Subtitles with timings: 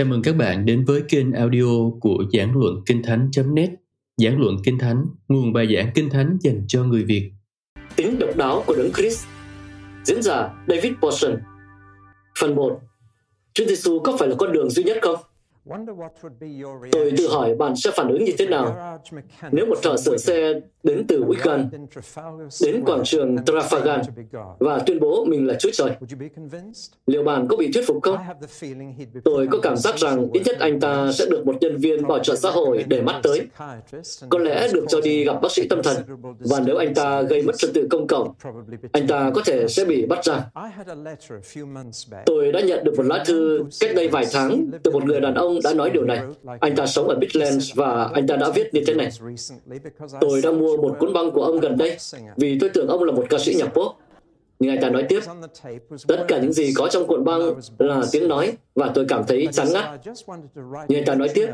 [0.00, 3.70] Chào mừng các bạn đến với kênh audio của Giảng Luận Kinh Thánh.net
[4.16, 7.32] Giảng Luận Kinh Thánh, nguồn bài giảng Kinh Thánh dành cho người Việt.
[7.96, 9.26] Tính độc đáo của Đấng Christ.
[10.04, 11.36] Diễn giả David Porson
[12.40, 12.80] Phần 1
[13.54, 15.16] Chúa Giêsu có phải là con đường duy nhất không?
[16.92, 18.98] Tôi tự hỏi bạn sẽ phản ứng như thế nào.
[19.52, 21.68] Nếu một thợ sửa xe đến từ Wigan
[22.62, 24.02] đến quảng trường Trafalgar
[24.58, 25.90] và tuyên bố mình là Chúa Trời.
[27.06, 28.16] Liệu bạn có bị thuyết phục không?
[29.24, 32.18] Tôi có cảm giác rằng ít nhất anh ta sẽ được một nhân viên bảo
[32.18, 33.46] trợ xã hội để mắt tới.
[34.28, 35.96] Có lẽ được cho đi gặp bác sĩ tâm thần
[36.38, 38.32] và nếu anh ta gây mất trật tự công cộng,
[38.92, 40.44] anh ta có thể sẽ bị bắt ra.
[42.26, 45.34] Tôi đã nhận được một lá thư cách đây vài tháng từ một người đàn
[45.34, 46.20] ông đã nói điều này.
[46.60, 49.08] Anh ta sống ở Midlands và anh ta đã viết như thế này.
[50.20, 51.96] Tôi đã mua một cuốn băng của ông gần đây
[52.36, 53.92] vì tôi tưởng ông là một ca sĩ nhạc pop.
[54.58, 55.20] Nhưng anh ta nói tiếp,
[56.08, 59.48] tất cả những gì có trong cuộn băng là tiếng nói và tôi cảm thấy
[59.52, 59.84] chán ngắt.
[60.88, 61.48] Nhưng anh ta nói tiếp,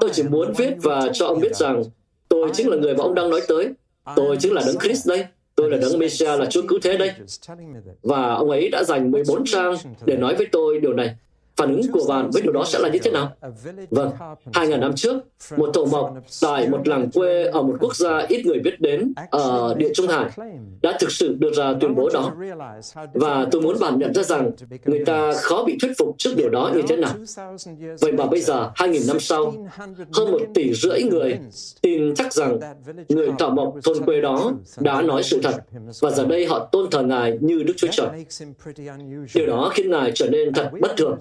[0.00, 1.82] tôi chỉ muốn viết và cho ông biết rằng
[2.28, 3.68] tôi chính là người mà ông đang nói tới.
[4.16, 5.24] Tôi chính là Đấng Christ đây.
[5.54, 7.10] Tôi là Đấng Messiah là Chúa Cứu Thế đây.
[8.02, 9.74] Và ông ấy đã dành 14 trang
[10.04, 11.16] để nói với tôi điều này.
[11.56, 13.32] Phản ứng của bạn với điều đó sẽ là như thế nào?
[13.90, 14.10] Vâng,
[14.54, 15.16] hai ngàn năm trước,
[15.56, 19.12] một thổ mộc tại một làng quê ở một quốc gia ít người biết đến
[19.30, 20.30] ở Địa Trung Hải
[20.82, 22.32] đã thực sự đưa ra tuyên bố đó.
[23.14, 24.50] Và tôi muốn bạn nhận ra rằng
[24.84, 27.14] người ta khó bị thuyết phục trước điều đó như thế nào.
[28.00, 29.54] Vậy mà bây giờ, hai nghìn năm sau,
[30.12, 31.38] hơn một tỷ rưỡi người
[31.82, 32.58] tin chắc rằng
[33.08, 35.54] người thổ mộc thôn quê đó đã nói sự thật
[36.00, 38.08] và giờ đây họ tôn thờ Ngài như Đức Chúa Trời.
[39.34, 41.18] Điều đó khiến Ngài trở nên thật bất thường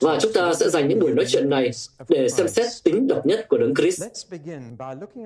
[0.00, 1.70] và chúng ta sẽ dành những buổi nói chuyện này
[2.08, 4.02] để xem xét tính độc nhất của Đấng Christ.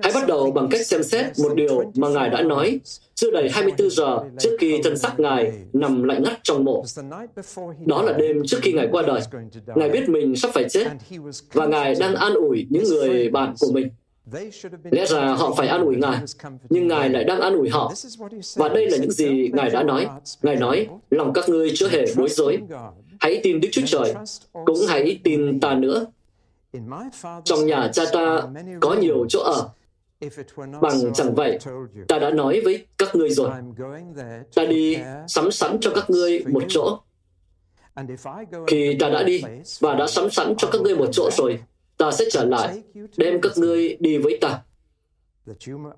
[0.03, 2.79] Hãy bắt đầu bằng cách xem xét một điều mà Ngài đã nói
[3.15, 6.85] chưa đầy 24 giờ trước khi thân xác Ngài nằm lạnh ngắt trong mộ.
[7.85, 9.21] Đó là đêm trước khi Ngài qua đời.
[9.75, 10.87] Ngài biết mình sắp phải chết
[11.53, 13.89] và Ngài đang an ủi những người bạn của mình.
[14.91, 16.17] Lẽ ra họ phải an ủi Ngài,
[16.69, 17.93] nhưng Ngài lại đang an ủi họ.
[18.55, 20.07] Và đây là những gì Ngài đã nói.
[20.41, 22.59] Ngài nói, lòng các ngươi chưa hề bối rối.
[23.19, 24.13] Hãy tin Đức Chúa Trời,
[24.65, 26.05] cũng hãy tin ta nữa.
[27.43, 28.41] Trong nhà cha ta
[28.79, 29.69] có nhiều chỗ ở.
[30.81, 31.59] Bằng chẳng vậy,
[32.07, 33.49] ta đã nói với các ngươi rồi.
[34.55, 34.97] Ta đi
[35.27, 36.99] sắm sẵn cho các ngươi một chỗ.
[38.67, 39.41] Khi ta đã đi
[39.79, 41.59] và đã sắm sẵn cho các ngươi một chỗ rồi,
[41.97, 42.83] ta sẽ trở lại,
[43.17, 44.61] đem các ngươi đi với ta.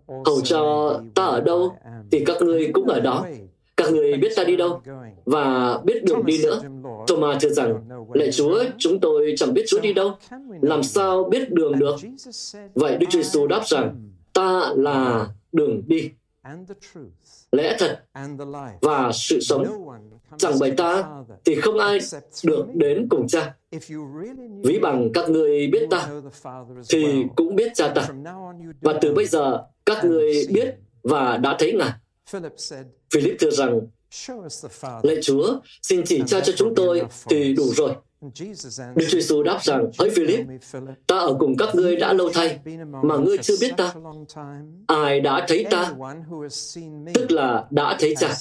[0.08, 1.78] Hầu cho ta ở đâu,
[2.12, 3.26] thì các ngươi cũng ở đó.
[3.78, 4.82] Các người biết ta đi đâu
[5.26, 6.62] và biết đường đi nữa.
[7.08, 10.18] Thomas thưa rằng, lạy Chúa, chúng tôi chẳng biết Chúa đi đâu.
[10.62, 11.96] Làm sao biết đường được?
[12.74, 16.10] Vậy Đức Chúa Giêsu đáp rằng, ta là đường đi,
[17.52, 18.04] lẽ thật
[18.82, 19.66] và sự sống.
[20.38, 21.04] Chẳng bởi ta
[21.46, 22.00] thì không ai
[22.44, 23.56] được đến cùng cha.
[24.64, 26.10] Ví bằng các người biết ta
[26.90, 28.08] thì cũng biết cha ta.
[28.82, 31.92] Và từ bây giờ các người biết và đã thấy Ngài.
[33.14, 33.80] Philip thưa rằng,
[35.04, 37.96] Lạy Chúa, xin chỉ cha cho chúng tôi thì đủ rồi.
[38.22, 40.46] Đức Chúa Giêsu đáp rằng, hỡi Philip,
[41.08, 42.60] ta ở cùng các ngươi đã lâu thay,
[43.04, 43.94] mà ngươi chưa biết ta.
[44.88, 45.94] Ai đã thấy ta,
[47.14, 48.34] tức là đã thấy cha.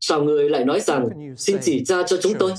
[0.00, 2.52] Sao ngươi lại nói rằng, xin chỉ cha cho chúng tôi?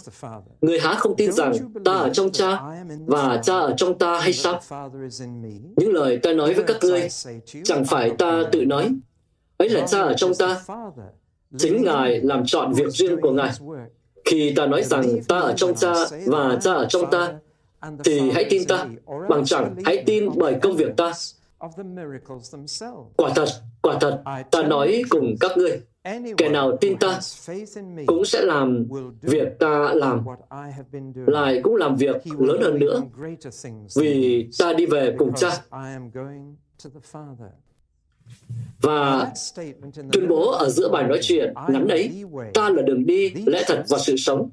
[0.62, 1.54] Ngươi há không tin rằng
[1.86, 2.60] ta ở trong cha
[3.06, 4.60] và cha ở trong ta hay sao?
[5.76, 7.08] Những lời ta nói với các ngươi,
[7.64, 8.90] chẳng phải ta tự nói,
[9.58, 10.62] ấy là cha ở trong ta.
[11.58, 13.52] Chính Ngài làm chọn việc riêng của Ngài.
[14.26, 15.94] Khi ta nói rằng ta ở trong cha
[16.26, 17.34] và cha ở trong ta,
[18.04, 18.88] thì hãy tin ta,
[19.30, 21.12] bằng chẳng hãy tin bởi công việc ta.
[23.16, 23.46] Quả thật,
[23.82, 24.22] quả thật,
[24.52, 25.82] ta nói cùng các ngươi,
[26.38, 27.20] kẻ nào tin ta
[28.08, 28.86] cũng sẽ làm
[29.22, 30.26] việc ta làm,
[31.28, 33.02] lại cũng làm việc lớn hơn nữa,
[33.96, 35.50] vì ta đi về cùng cha.
[38.82, 39.32] Và
[40.12, 42.12] tuyên bố ở giữa bài nói chuyện ngắn ấy,
[42.54, 44.50] ta là đường đi, lẽ thật và sự sống,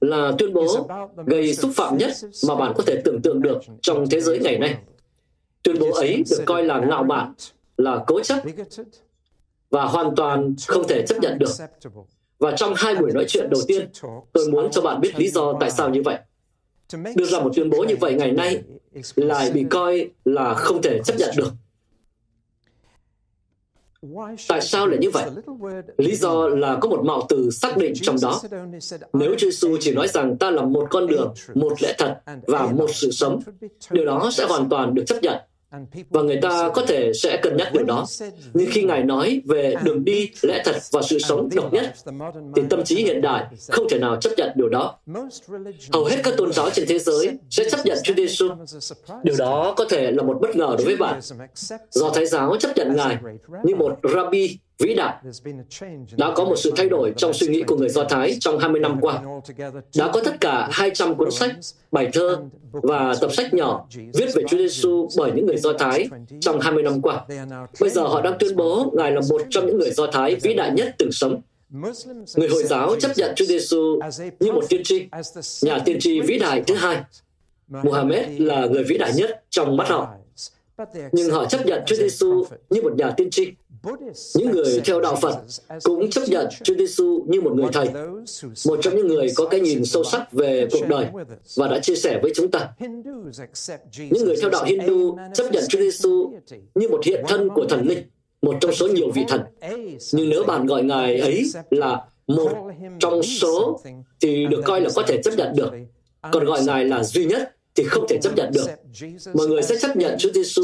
[0.00, 0.88] là tuyên bố
[1.26, 2.12] gây xúc phạm nhất
[2.48, 4.76] mà bạn có thể tưởng tượng được trong thế giới ngày nay.
[5.62, 7.32] Tuyên bố ấy được coi là ngạo mạn,
[7.76, 8.42] là cố chấp
[9.70, 11.50] và hoàn toàn không thể chấp nhận được.
[12.38, 13.88] Và trong hai buổi nói chuyện đầu tiên,
[14.32, 16.18] tôi muốn cho bạn biết lý do tại sao như vậy.
[17.16, 18.62] Đưa ra một tuyên bố như vậy ngày nay
[19.14, 21.52] lại bị coi là không thể chấp nhận được.
[24.48, 25.30] Tại sao lại như vậy?
[25.98, 28.40] Lý do là có một mạo từ xác định trong đó.
[29.12, 32.66] Nếu Chúa Giêsu chỉ nói rằng ta là một con đường, một lẽ thật và
[32.66, 33.40] một sự sống,
[33.90, 35.38] điều đó sẽ hoàn toàn được chấp nhận.
[36.10, 38.06] Và người ta có thể sẽ cân nhắc điều đó.
[38.54, 41.94] Nhưng khi Ngài nói về đường đi, lẽ thật và sự sống độc nhất,
[42.56, 44.98] thì tâm trí hiện đại không thể nào chấp nhận điều đó.
[45.92, 48.48] Hầu hết các tôn giáo trên thế giới sẽ chấp nhận Chúa Giêsu.
[49.22, 51.20] Điều đó có thể là một bất ngờ đối với bạn.
[51.90, 53.18] Do Thái giáo chấp nhận Ngài
[53.64, 55.14] như một rabbi vĩ đại.
[56.16, 58.80] Đã có một sự thay đổi trong suy nghĩ của người Do Thái trong 20
[58.80, 59.22] năm qua.
[59.96, 61.56] Đã có tất cả 200 cuốn sách,
[61.92, 62.42] bài thơ
[62.72, 66.08] và tập sách nhỏ viết về Chúa Giêsu bởi những người Do Thái
[66.40, 67.24] trong 20 năm qua.
[67.80, 70.54] Bây giờ họ đang tuyên bố Ngài là một trong những người Do Thái vĩ
[70.54, 71.40] đại nhất từng sống.
[72.36, 73.98] Người Hồi giáo chấp nhận Chúa Giêsu
[74.40, 75.06] như một tiên tri,
[75.62, 77.00] nhà tiên tri vĩ đại thứ hai.
[77.68, 80.08] Muhammad là người vĩ đại nhất trong mắt họ.
[81.12, 83.52] Nhưng họ chấp nhận Chúa Giêsu như một nhà tiên tri.
[84.34, 85.38] Những người theo đạo Phật
[85.82, 87.88] cũng chấp nhận Chúa Giêsu như một người thầy,
[88.66, 91.06] một trong những người có cái nhìn sâu sắc về cuộc đời
[91.56, 92.68] và đã chia sẻ với chúng ta.
[94.10, 96.32] Những người theo đạo Hindu chấp nhận Chúa Giêsu
[96.74, 98.02] như một hiện thân của thần linh,
[98.42, 99.40] một trong số nhiều vị thần.
[100.12, 102.52] Nhưng nếu bạn gọi ngài ấy là một
[102.98, 103.80] trong số
[104.20, 105.70] thì được coi là có thể chấp nhận được.
[106.32, 108.66] Còn gọi ngài là duy nhất thì không thể chấp nhận được.
[109.34, 110.62] Mọi người sẽ chấp nhận Chúa Giêsu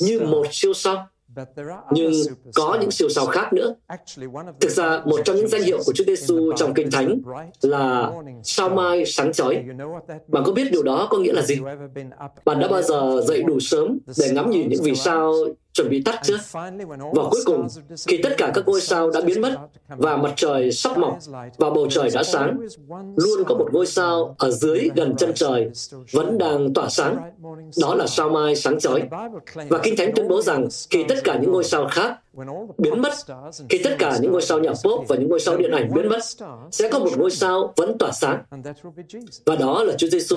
[0.00, 1.08] như một siêu sao
[1.90, 2.12] nhưng
[2.54, 3.74] có những siêu sao khác nữa.
[4.60, 7.20] Thực ra, một trong những danh hiệu của Chúa Giêsu trong Kinh Thánh
[7.62, 8.12] là
[8.42, 9.64] sao mai sáng chói.
[10.28, 11.58] Bạn có biết điều đó có nghĩa là gì?
[12.44, 15.34] Bạn đã bao giờ dậy đủ sớm để ngắm nhìn những vì sao
[15.78, 16.38] chuẩn bị tắt chưa?
[17.14, 17.66] Và cuối cùng,
[18.06, 19.56] khi tất cả các ngôi sao đã biến mất
[19.88, 21.18] và mặt trời sắp mọc
[21.56, 22.58] và bầu trời đã sáng,
[23.16, 25.70] luôn có một ngôi sao ở dưới gần chân trời
[26.12, 27.16] vẫn đang tỏa sáng.
[27.80, 29.02] Đó là sao mai sáng chói.
[29.68, 32.18] Và Kinh Thánh tuyên bố rằng khi tất cả những ngôi sao khác
[32.78, 33.12] biến mất,
[33.68, 36.08] khi tất cả những ngôi sao nhạc pop và những ngôi sao điện ảnh biến
[36.08, 36.20] mất,
[36.70, 38.42] sẽ có một ngôi sao vẫn tỏa sáng.
[39.46, 40.36] Và đó là Chúa Giêsu.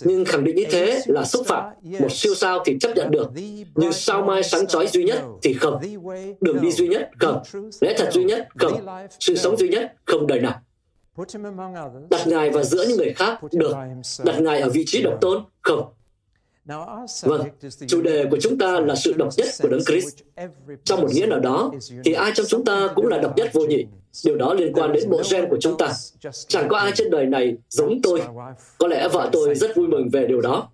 [0.00, 1.64] Nhưng khẳng định như thế là xúc phạm.
[2.00, 3.30] Một siêu sao thì chấp nhận được,
[3.74, 5.80] nhưng sao mai sáng chói duy nhất thì không.
[6.40, 7.42] Đường đi duy nhất không.
[7.80, 8.86] Lẽ thật duy nhất không.
[9.20, 10.60] Sự sống duy nhất không đời nào.
[12.10, 13.74] Đặt Ngài vào giữa những người khác được.
[14.24, 15.92] Đặt Ngài ở vị trí độc tôn không.
[17.22, 17.40] Vâng,
[17.88, 20.18] chủ đề của chúng ta là sự độc nhất của Đấng Christ.
[20.84, 21.72] Trong một nghĩa nào đó,
[22.04, 23.86] thì ai trong chúng ta cũng là độc nhất vô nhị.
[24.24, 25.92] Điều đó liên quan đến bộ gen của chúng ta.
[26.48, 28.22] Chẳng có ai trên đời này giống tôi.
[28.78, 30.68] Có lẽ vợ tôi rất vui mừng về điều đó.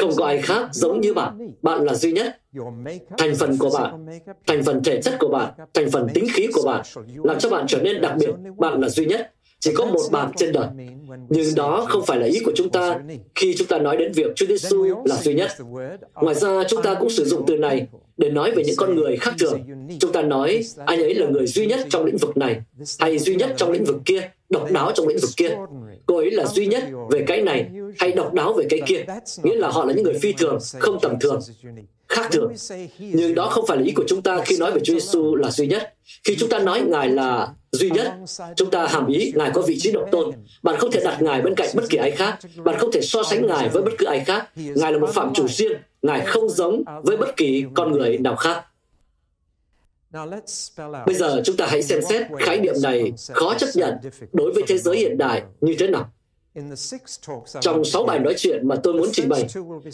[0.00, 1.52] Không có ai khác giống như bạn.
[1.62, 2.40] Bạn là duy nhất.
[3.18, 4.06] Thành phần của bạn,
[4.46, 6.82] thành phần thể chất của bạn, thành phần tính khí của bạn,
[7.24, 8.30] làm cho bạn trở nên đặc biệt.
[8.56, 9.33] Bạn là duy nhất.
[9.64, 10.66] Chỉ có một bạn trên đời.
[11.28, 12.98] Nhưng đó không phải là ý của chúng ta
[13.34, 15.50] khi chúng ta nói đến việc Chúa Giêsu là duy nhất.
[16.14, 19.16] Ngoài ra, chúng ta cũng sử dụng từ này để nói về những con người
[19.16, 19.60] khác thường.
[20.00, 22.60] Chúng ta nói anh ấy là người duy nhất trong lĩnh vực này,
[22.98, 25.56] hay duy nhất trong lĩnh vực kia, độc đáo trong lĩnh vực kia.
[26.06, 29.04] Cô ấy là duy nhất về cái này, hay độc đáo về cái kia.
[29.42, 31.40] Nghĩa là họ là những người phi thường, không tầm thường
[32.08, 32.52] khác thường.
[32.98, 35.50] Nhưng đó không phải là ý của chúng ta khi nói về Chúa Giêsu là
[35.50, 35.94] duy nhất.
[36.24, 38.12] Khi chúng ta nói Ngài là duy nhất,
[38.56, 40.30] chúng ta hàm ý Ngài có vị trí độc tôn.
[40.62, 42.38] Bạn không thể đặt Ngài bên cạnh bất kỳ ai khác.
[42.64, 44.50] Bạn không thể so sánh Ngài với bất cứ ai khác.
[44.56, 45.72] Ngài là một phạm chủ riêng.
[46.02, 48.64] Ngài không giống với bất kỳ con người nào khác.
[51.06, 53.94] Bây giờ chúng ta hãy xem xét khái niệm này khó chấp nhận
[54.32, 56.12] đối với thế giới hiện đại như thế nào.
[57.60, 59.46] Trong sáu bài nói chuyện mà tôi muốn trình bày,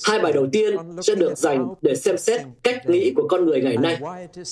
[0.04, 3.60] hai bài đầu tiên sẽ được dành để xem xét cách nghĩ của con người
[3.60, 4.00] ngày nay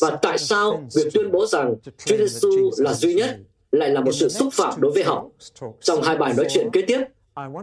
[0.00, 3.37] và tại sao việc tuyên bố rằng Chúa Giêsu là duy nhất
[3.73, 5.26] lại là một sự xúc phạm đối với họ.
[5.80, 7.00] Trong hai bài nói chuyện kế tiếp,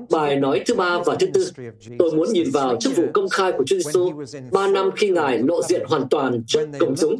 [0.09, 1.51] Bài nói thứ ba và thứ tư,
[1.99, 4.11] tôi muốn nhìn vào chức vụ công khai của Chúa Giêsu
[4.51, 7.17] ba năm khi Ngài lộ diện hoàn toàn trước công chúng,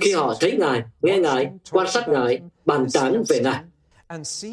[0.00, 3.60] khi họ thấy Ngài, nghe Ngài, quan sát Ngài, bàn tán về Ngài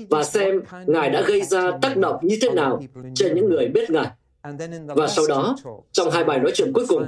[0.09, 2.81] và xem Ngài đã gây ra tác động như thế nào
[3.15, 4.07] trên những người biết Ngài.
[4.87, 5.55] Và sau đó,
[5.91, 7.05] trong hai bài nói chuyện cuối cùng,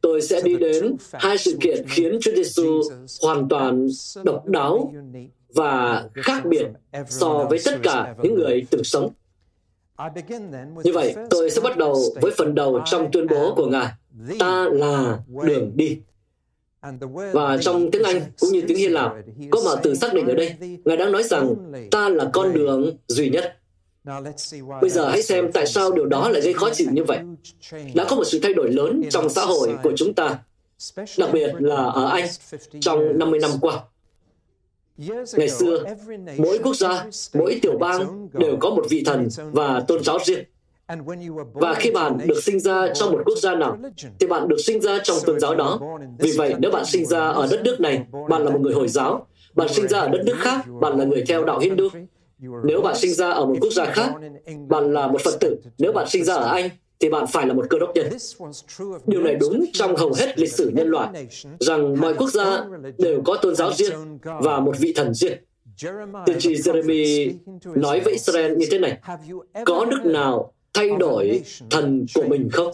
[0.00, 2.82] tôi sẽ đi đến hai sự kiện khiến Chúa Giêsu
[3.22, 3.88] hoàn toàn
[4.24, 4.92] độc đáo
[5.54, 6.66] và khác biệt
[7.08, 9.12] so với tất cả những người từng sống.
[10.84, 13.92] Như vậy, tôi sẽ bắt đầu với phần đầu trong tuyên bố của Ngài.
[14.38, 16.00] Ta là đường đi.
[17.32, 19.12] Và trong tiếng Anh cũng như tiếng Hy Lạp,
[19.50, 20.54] có một từ xác định ở đây.
[20.84, 21.54] Ngài đang nói rằng
[21.90, 23.56] ta là con đường duy nhất.
[24.80, 27.18] Bây giờ hãy xem tại sao điều đó lại gây khó chịu như vậy.
[27.94, 30.38] Đã có một sự thay đổi lớn trong xã hội của chúng ta,
[31.18, 32.26] đặc biệt là ở Anh
[32.80, 33.80] trong 50 năm qua.
[35.36, 35.84] Ngày xưa,
[36.38, 40.44] mỗi quốc gia, mỗi tiểu bang đều có một vị thần và tôn giáo riêng.
[41.52, 43.78] Và khi bạn được sinh ra trong một quốc gia nào,
[44.20, 45.80] thì bạn được sinh ra trong tôn giáo đó.
[46.18, 48.88] Vì vậy, nếu bạn sinh ra ở đất nước này, bạn là một người Hồi
[48.88, 49.26] giáo.
[49.54, 51.88] Bạn sinh ra ở đất nước khác, bạn là người theo đạo Hindu.
[52.64, 54.12] Nếu bạn sinh ra ở một quốc gia khác,
[54.68, 55.56] bạn là một Phật tử.
[55.78, 56.68] Nếu bạn sinh ra ở Anh,
[57.00, 58.06] thì bạn phải là một cơ đốc nhân.
[59.06, 61.26] Điều này đúng trong hầu hết lịch sử nhân loại,
[61.60, 62.64] rằng mọi quốc gia
[62.98, 65.38] đều có tôn giáo riêng và một vị thần riêng.
[66.26, 67.32] Tiên tri Jeremy
[67.64, 68.98] nói với Israel như thế này,
[69.64, 72.72] có đức nào thay đổi thần của mình không?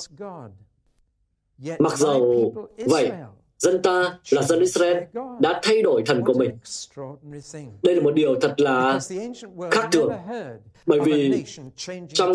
[1.78, 3.10] Mặc dầu vậy,
[3.58, 4.98] dân ta là dân Israel
[5.40, 6.50] đã thay đổi thần của mình.
[7.82, 8.98] Đây là một điều thật là
[9.70, 10.12] khác thường,
[10.86, 11.44] bởi vì
[12.12, 12.32] trong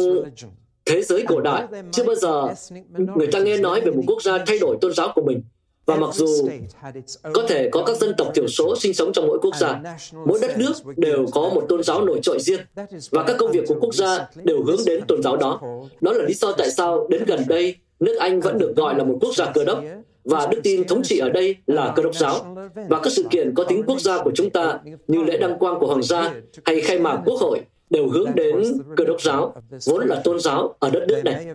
[0.85, 2.53] thế giới cổ đại chưa bao giờ
[3.15, 5.43] người ta nghe nói về một quốc gia thay đổi tôn giáo của mình
[5.85, 6.49] và mặc dù
[7.33, 9.81] có thể có các dân tộc thiểu số sinh sống trong mỗi quốc gia,
[10.25, 12.61] mỗi đất nước đều có một tôn giáo nổi trội riêng
[13.11, 15.61] và các công việc của quốc gia đều hướng đến tôn giáo đó.
[16.01, 19.03] Đó là lý do tại sao đến gần đây nước Anh vẫn được gọi là
[19.03, 19.83] một quốc gia cơ đốc
[20.23, 22.55] và đức tin thống trị ở đây là cơ đốc giáo
[22.89, 25.79] và các sự kiện có tính quốc gia của chúng ta như lễ đăng quang
[25.79, 26.33] của hoàng gia
[26.65, 27.61] hay khai mạc quốc hội
[27.91, 28.63] đều hướng đến
[28.97, 29.53] cơ đốc giáo,
[29.85, 31.45] vốn là tôn giáo ở đất nước này.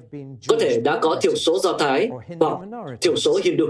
[0.49, 2.59] Có thể đã có thiểu số Do Thái hoặc
[3.01, 3.67] thiểu số Hindu,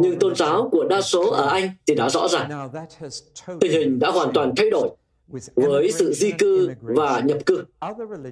[0.00, 2.70] nhưng tôn giáo của đa số ở Anh thì đã rõ ràng.
[3.60, 4.88] Tình hình đã hoàn toàn thay đổi
[5.54, 7.64] với sự di cư và nhập cư.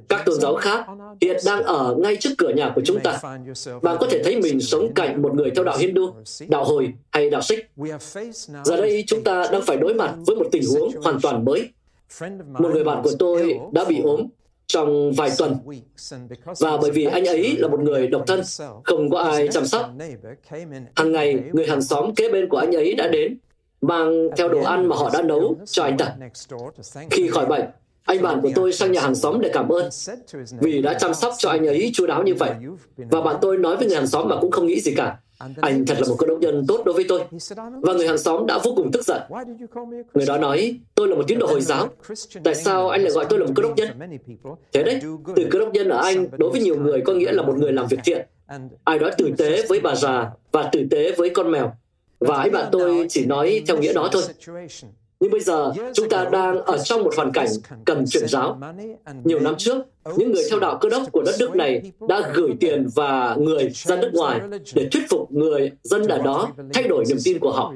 [0.09, 0.87] Các tôn giáo khác
[1.21, 3.21] hiện đang ở ngay trước cửa nhà của chúng ta.
[3.83, 6.15] Bạn có thể thấy mình sống cạnh một người theo đạo Hindu,
[6.49, 7.67] đạo Hồi hay đạo Sikh.
[8.65, 11.69] Giờ đây chúng ta đang phải đối mặt với một tình huống hoàn toàn mới
[12.59, 14.27] một người bạn của tôi đã bị ốm
[14.67, 15.57] trong vài tuần.
[16.59, 18.41] và bởi vì anh ấy là một người độc thân
[18.85, 19.91] không có ai chăm sóc.
[20.97, 23.39] hàng ngày người hàng xóm kế bên của anh ấy đã đến
[23.81, 26.15] mang theo đồ ăn mà họ đã nấu cho anh ta.
[27.11, 27.65] khi khỏi bệnh
[28.05, 29.89] anh bạn của tôi sang nhà hàng xóm để cảm ơn
[30.61, 32.51] vì đã chăm sóc cho anh ấy chu đáo như vậy.
[32.97, 35.87] và bạn tôi nói với người hàng xóm mà cũng không nghĩ gì cả anh
[35.87, 37.21] thật là một cơ đốc nhân tốt đối với tôi.
[37.83, 39.23] Và người hàng xóm đã vô cùng tức giận.
[40.15, 41.89] Người đó nói, tôi là một tín đồ Hồi giáo.
[42.45, 43.89] Tại sao anh lại gọi tôi là một cơ đốc nhân?
[44.73, 45.01] Thế đấy,
[45.37, 47.73] từ cơ đốc nhân ở Anh đối với nhiều người có nghĩa là một người
[47.73, 48.27] làm việc thiện.
[48.85, 51.73] Ai đó tử tế với bà già và tử tế với con mèo.
[52.19, 54.23] Và anh bạn tôi chỉ nói theo nghĩa đó thôi.
[55.21, 57.49] Nhưng bây giờ chúng ta đang ở trong một hoàn cảnh
[57.85, 58.61] cần chuyển giáo.
[59.25, 59.77] Nhiều năm trước,
[60.17, 63.71] những người theo đạo cơ đốc của đất nước này đã gửi tiền và người
[63.75, 64.41] ra nước ngoài
[64.75, 67.75] để thuyết phục người dân ở đó thay đổi niềm tin của họ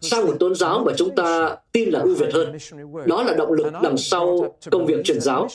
[0.00, 2.56] sang một tôn giáo mà chúng ta tin là ưu việt hơn.
[3.06, 5.48] Đó là động lực đằng sau công việc truyền giáo.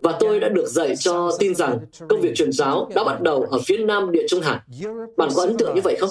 [0.00, 3.46] Và tôi đã được dạy cho tin rằng công việc truyền giáo đã bắt đầu
[3.50, 4.58] ở phía nam địa Trung Hải.
[5.16, 6.10] Bạn có ấn tượng như vậy không?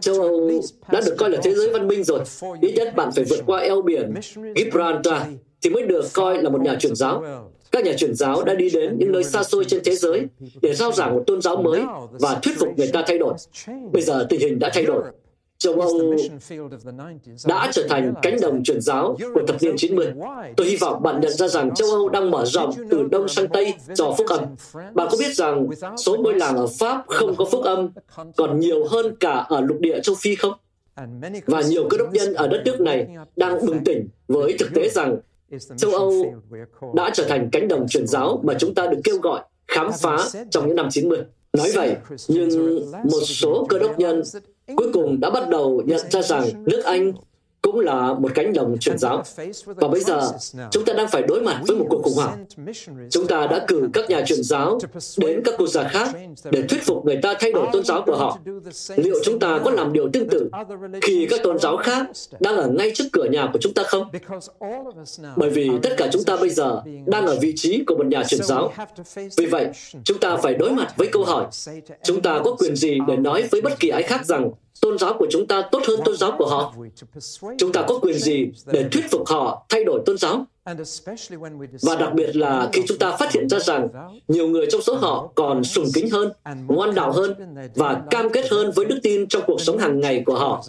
[0.00, 0.50] Châu Âu
[0.92, 2.20] đã được coi là thế giới văn minh rồi.
[2.60, 4.14] Ít nhất bạn phải vượt qua eo biển
[4.56, 5.22] Gibraltar
[5.62, 7.24] thì mới được coi là một nhà truyền giáo.
[7.72, 10.26] Các nhà truyền giáo đã đi đến những nơi xa xôi trên thế giới
[10.62, 13.34] để giao giảng một tôn giáo mới và thuyết phục người ta thay đổi.
[13.92, 15.02] Bây giờ tình hình đã thay đổi
[15.60, 16.16] châu Âu
[17.46, 20.12] đã trở thành cánh đồng truyền giáo của thập niên 90.
[20.56, 23.48] Tôi hy vọng bạn nhận ra rằng châu Âu đang mở rộng từ Đông sang
[23.48, 24.40] Tây cho phúc âm.
[24.94, 27.88] Bạn có biết rằng số ngôi làng ở Pháp không có phúc âm
[28.36, 30.52] còn nhiều hơn cả ở lục địa châu Phi không?
[31.46, 34.88] Và nhiều cơ đốc nhân ở đất nước này đang bừng tỉnh với thực tế
[34.88, 35.18] rằng
[35.76, 36.12] châu Âu
[36.94, 40.16] đã trở thành cánh đồng truyền giáo mà chúng ta được kêu gọi khám phá
[40.50, 41.18] trong những năm 90.
[41.52, 41.96] Nói vậy,
[42.28, 44.22] nhưng một số cơ đốc nhân
[44.76, 47.12] cuối cùng đã bắt đầu nhận ra rằng nước Anh
[47.62, 49.22] cũng là một cánh đồng truyền giáo.
[49.64, 50.32] Và bây giờ,
[50.70, 52.44] chúng ta đang phải đối mặt với một cuộc khủng hoảng.
[53.10, 54.78] Chúng ta đã cử các nhà truyền giáo
[55.16, 56.08] đến các quốc gia khác
[56.50, 58.38] để thuyết phục người ta thay đổi tôn giáo của họ.
[58.96, 60.50] Liệu chúng ta có làm điều tương tự
[61.02, 62.06] khi các tôn giáo khác
[62.40, 64.10] đang ở ngay trước cửa nhà của chúng ta không?
[65.36, 68.24] Bởi vì tất cả chúng ta bây giờ đang ở vị trí của một nhà
[68.24, 68.72] truyền giáo.
[69.36, 69.68] Vì vậy,
[70.04, 71.46] chúng ta phải đối mặt với câu hỏi,
[72.02, 74.50] chúng ta có quyền gì để nói với bất kỳ ai khác rằng
[74.80, 76.74] tôn giáo của chúng ta tốt hơn tôn giáo của họ.
[77.58, 80.44] Chúng ta có quyền gì để thuyết phục họ thay đổi tôn giáo?
[81.82, 83.88] Và đặc biệt là khi chúng ta phát hiện ra rằng
[84.28, 86.32] nhiều người trong số họ còn sùng kính hơn,
[86.66, 87.34] ngoan đạo hơn
[87.74, 90.64] và cam kết hơn với đức tin trong cuộc sống hàng ngày của họ,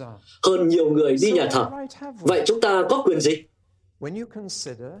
[0.46, 1.66] hơn nhiều người đi nhà thờ.
[2.20, 3.42] Vậy chúng ta có quyền gì?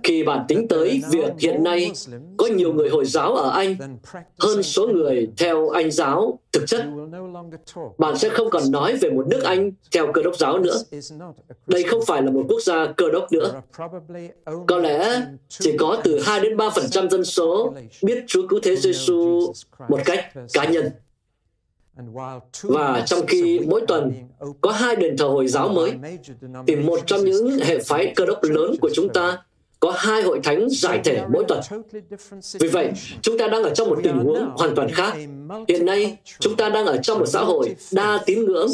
[0.02, 1.92] Khi bạn tính tới việc hiện nay
[2.36, 3.76] có nhiều người Hồi giáo ở Anh
[4.38, 6.84] hơn số người theo Anh giáo thực chất,
[7.98, 10.76] bạn sẽ không còn nói về một nước Anh theo cơ đốc giáo nữa.
[11.66, 13.62] Đây không phải là một quốc gia cơ đốc nữa.
[14.66, 19.52] Có lẽ chỉ có từ 2 đến 3% dân số biết Chúa Cứu Thế Giêsu
[19.88, 20.90] một cách cá nhân.
[22.62, 24.12] Và trong khi mỗi tuần
[24.60, 25.92] có hai đền thờ Hồi giáo mới,
[26.66, 29.38] thì một trong những hệ phái cơ đốc lớn của chúng ta
[29.80, 31.60] có hai hội thánh giải thể mỗi tuần.
[32.60, 35.14] Vì vậy, chúng ta đang ở trong một tình huống hoàn toàn khác.
[35.68, 38.68] Hiện nay, chúng ta đang ở trong một xã hội đa tín ngưỡng,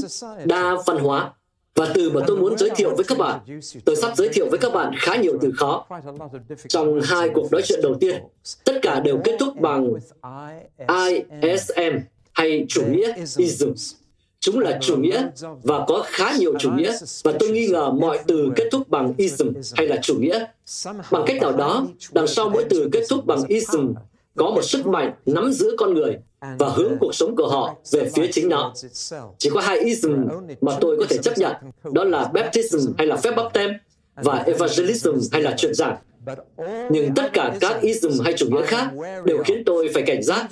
[0.44, 1.32] đa văn hóa.
[1.75, 3.40] Và từ mà tôi muốn giới thiệu với các bạn,
[3.84, 5.87] tôi sắp giới thiệu với các bạn khá nhiều từ khó.
[6.68, 8.22] Trong hai cuộc nói chuyện đầu tiên,
[8.64, 9.92] tất cả đều kết thúc bằng
[11.40, 11.98] ISM
[12.38, 13.73] hay chủ nghĩa ism.
[14.40, 15.28] Chúng là chủ nghĩa
[15.62, 16.92] và có khá nhiều chủ nghĩa
[17.25, 20.45] và tôi nghi ngờ mọi từ kết thúc bằng ism hay là chủ nghĩa.
[21.11, 23.92] Bằng cách nào đó, đằng sau mỗi từ kết thúc bằng ism
[24.37, 26.16] có một sức mạnh nắm giữ con người
[26.59, 28.73] và hướng cuộc sống của họ về phía chính nó.
[29.38, 30.14] Chỉ có hai ism
[30.61, 31.54] mà tôi có thể chấp nhận,
[31.92, 33.71] đó là baptism hay là phép bắp tem
[34.14, 35.97] và evangelism hay là truyền giảng.
[36.90, 38.90] Nhưng tất cả các ism hay chủ nghĩa khác
[39.25, 40.49] đều khiến tôi phải cảnh giác.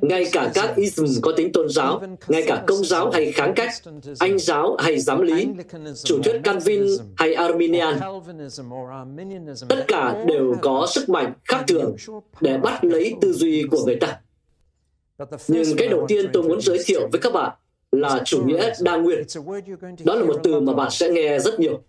[0.00, 3.70] Ngay cả các ism có tính tôn giáo, ngay cả công giáo hay kháng cách,
[4.18, 5.48] anh giáo hay giám lý,
[6.04, 7.98] chủ thuyết Calvin hay Arminian,
[9.68, 11.96] tất cả đều có sức mạnh khác thường
[12.40, 14.20] để bắt lấy tư duy của người ta.
[15.48, 17.52] Nhưng cái đầu tiên tôi muốn giới thiệu với các bạn
[17.92, 19.22] là chủ nghĩa đa nguyên.
[20.04, 21.80] Đó là một từ mà bạn sẽ nghe rất nhiều.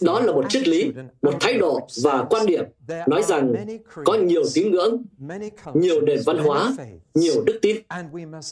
[0.00, 2.64] Đó là một triết lý, một thái độ và quan điểm
[3.06, 3.54] nói rằng
[4.04, 5.02] có nhiều tín ngưỡng,
[5.74, 6.72] nhiều nền văn hóa,
[7.14, 7.76] nhiều đức tin,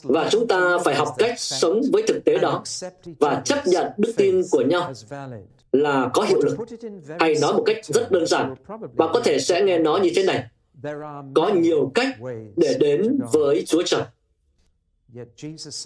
[0.03, 2.63] và chúng ta phải học cách sống với thực tế đó
[3.19, 4.93] và chấp nhận đức tin của nhau
[5.71, 6.57] là có hiệu lực.
[7.19, 8.55] Hay nói một cách rất đơn giản,
[8.93, 10.45] bạn có thể sẽ nghe nó như thế này.
[11.35, 12.17] Có nhiều cách
[12.55, 14.01] để đến với Chúa Trời.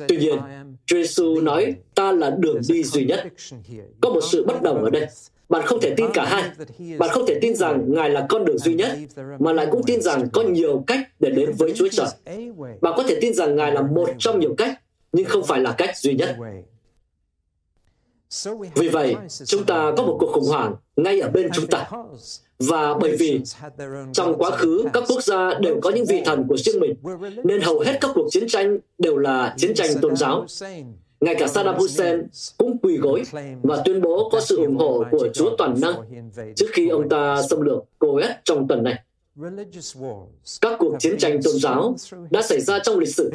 [0.08, 0.39] Tuy nhiên,
[0.86, 3.27] Chúa Giêsu nói ta là đường đi duy nhất.
[4.01, 5.08] Có một sự bất đồng ở đây.
[5.50, 6.51] Bạn không thể tin cả hai.
[6.98, 8.98] Bạn không thể tin rằng Ngài là con đường duy nhất,
[9.39, 12.08] mà lại cũng tin rằng có nhiều cách để đến với Chúa Trời.
[12.82, 15.72] Bạn có thể tin rằng Ngài là một trong nhiều cách, nhưng không phải là
[15.77, 16.36] cách duy nhất.
[18.75, 19.15] Vì vậy,
[19.46, 21.89] chúng ta có một cuộc khủng hoảng ngay ở bên chúng ta.
[22.60, 23.42] Và bởi vì
[24.13, 26.94] trong quá khứ các quốc gia đều có những vị thần của riêng mình,
[27.44, 30.46] nên hầu hết các cuộc chiến tranh đều là chiến tranh tôn giáo.
[31.20, 32.27] Ngay cả Saddam Hussein
[32.58, 33.24] cũng quỳ gối
[33.63, 35.96] và tuyên bố có sự ủng hộ của Chúa Toàn Năng
[36.56, 39.04] trước khi ông ta xâm lược Kuwait trong tuần này.
[40.62, 41.96] Các cuộc chiến tranh tôn giáo
[42.30, 43.32] đã xảy ra trong lịch sử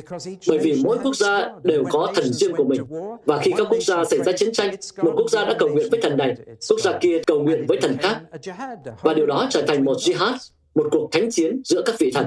[0.49, 2.81] bởi vì mỗi quốc gia đều có thần riêng của mình.
[3.25, 5.89] Và khi các quốc gia xảy ra chiến tranh, một quốc gia đã cầu nguyện
[5.91, 6.37] với thần này,
[6.71, 8.21] quốc gia kia cầu nguyện với thần khác.
[9.03, 10.35] Và điều đó trở thành một jihad,
[10.75, 12.27] một cuộc thánh chiến giữa các vị thần.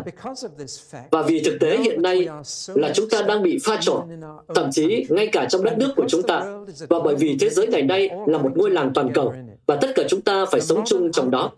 [1.12, 2.28] Và vì thực tế hiện nay
[2.74, 4.02] là chúng ta đang bị pha trộn,
[4.56, 6.44] thậm chí ngay cả trong đất nước của chúng ta.
[6.90, 9.34] Và bởi vì thế giới ngày nay là một ngôi làng toàn cầu,
[9.66, 11.52] và tất cả chúng ta phải sống chung trong đó.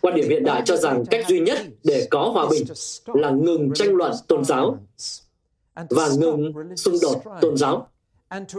[0.00, 2.64] Quan điểm hiện đại cho rằng cách duy nhất để có hòa bình
[3.06, 4.78] là ngừng tranh luận tôn giáo
[5.90, 7.88] và ngừng xung đột tôn giáo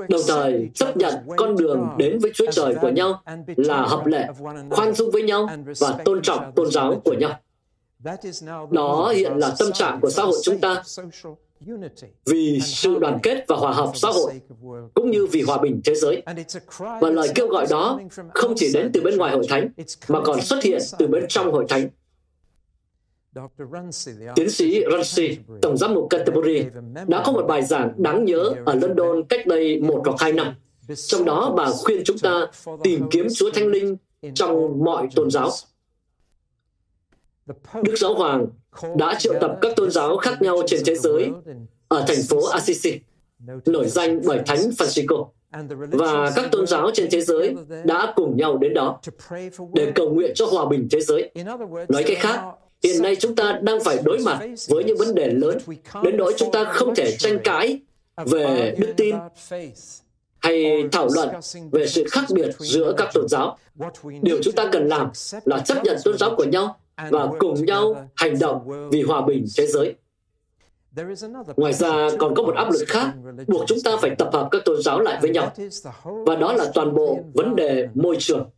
[0.10, 4.28] đồng thời chấp nhận con đường đến với Chúa Trời của nhau là hợp lệ,
[4.70, 7.40] khoan dung với nhau và tôn trọng tôn giáo của nhau.
[8.72, 10.84] Đó hiện là tâm trạng của xã hội chúng ta
[12.26, 14.42] vì sự đoàn kết và hòa hợp xã hội
[14.94, 16.24] cũng như vì hòa bình thế giới.
[16.80, 18.00] Và lời kêu gọi đó
[18.34, 19.70] không chỉ đến từ bên ngoài hội thánh
[20.08, 21.90] mà còn xuất hiện từ bên trong hội thánh.
[24.36, 26.66] Tiến sĩ Runcie, Tổng giám mục Canterbury,
[27.08, 30.56] đã có một bài giảng đáng nhớ ở London cách đây một hoặc hai năm.
[30.96, 32.48] Trong đó bà khuyên chúng ta
[32.84, 33.98] tìm kiếm Chúa Thánh Linh
[34.36, 35.50] trong mọi tôn giáo.
[37.84, 38.48] Đức Giáo Hoàng
[38.96, 41.32] đã triệu tập các tôn giáo khác nhau trên thế giới
[41.88, 43.00] ở thành phố Assisi,
[43.66, 45.28] nổi danh bởi Thánh Francisco.
[45.92, 49.00] Và các tôn giáo trên thế giới đã cùng nhau đến đó
[49.74, 51.32] để cầu nguyện cho hòa bình thế giới.
[51.88, 52.42] Nói cách khác,
[52.84, 55.58] hiện nay chúng ta đang phải đối mặt với những vấn đề lớn,
[56.04, 57.80] đến nỗi chúng ta không thể tranh cãi
[58.26, 59.16] về đức tin
[60.40, 61.30] hay thảo luận
[61.72, 63.58] về sự khác biệt giữa các tôn giáo.
[64.22, 65.10] Điều chúng ta cần làm
[65.46, 66.80] là chấp nhận tôn giáo của nhau
[67.10, 69.96] và cùng nhau hành động vì hòa bình thế giới.
[71.56, 73.14] Ngoài ra, còn có một áp lực khác
[73.48, 75.54] buộc chúng ta phải tập hợp các tôn giáo lại với nhau.
[76.04, 78.50] Và đó là toàn bộ vấn đề môi trường.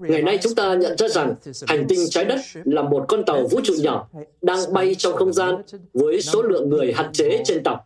[0.00, 1.34] Ngày nay chúng ta nhận ra rằng
[1.66, 4.08] hành tinh trái đất là một con tàu vũ trụ nhỏ
[4.42, 5.54] đang bay trong không gian
[5.92, 7.84] với số lượng người hạn chế trên tàu,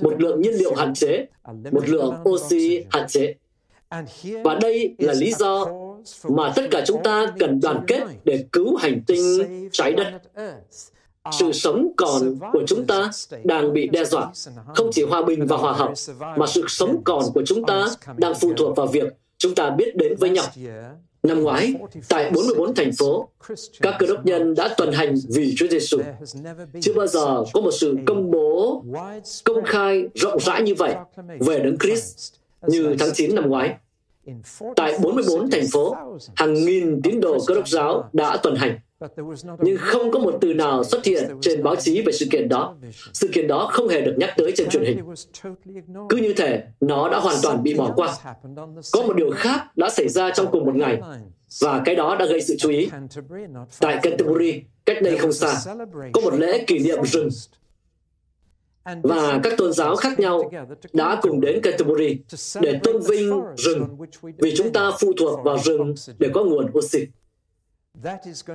[0.00, 1.26] một lượng nhiên liệu hạn chế,
[1.72, 3.34] một lượng oxy hạn chế.
[4.44, 5.66] Và đây là lý do
[6.28, 10.20] mà tất cả chúng ta cần đoàn kết để cứu hành tinh trái đất.
[11.38, 13.10] Sự sống còn của chúng ta
[13.44, 14.32] đang bị đe dọa.
[14.74, 15.92] Không chỉ hòa bình và hòa hợp,
[16.36, 19.06] mà sự sống còn của chúng ta đang phụ thuộc vào việc
[19.38, 20.44] chúng ta biết đến với nhau.
[21.22, 21.74] Năm ngoái,
[22.08, 23.28] tại 44 thành phố,
[23.80, 25.98] các cơ đốc nhân đã tuần hành vì Chúa Giêsu.
[26.80, 28.84] Chưa bao giờ có một sự công bố
[29.44, 30.94] công khai rộng rãi như vậy
[31.40, 32.34] về Đấng Christ
[32.66, 33.74] như tháng 9 năm ngoái.
[34.76, 35.96] Tại 44 thành phố,
[36.36, 38.78] hàng nghìn tín đồ cơ đốc giáo đã tuần hành.
[39.58, 42.76] Nhưng không có một từ nào xuất hiện trên báo chí về sự kiện đó.
[43.12, 44.98] Sự kiện đó không hề được nhắc tới trên truyền hình.
[46.08, 48.16] Cứ như thể nó đã hoàn toàn bị bỏ qua.
[48.92, 51.00] Có một điều khác đã xảy ra trong cùng một ngày,
[51.60, 52.88] và cái đó đã gây sự chú ý.
[53.80, 55.74] Tại Canterbury, cách đây không xa,
[56.12, 57.28] có một lễ kỷ niệm rừng
[59.02, 60.50] và các tôn giáo khác nhau
[60.92, 62.18] đã cùng đến Canterbury
[62.60, 63.84] để tôn vinh rừng
[64.38, 67.06] vì chúng ta phụ thuộc vào rừng để có nguồn oxy.